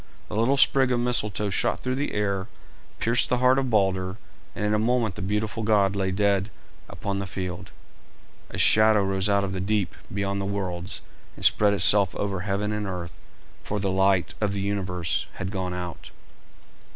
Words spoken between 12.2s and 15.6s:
heaven and earth, for the light of the universe had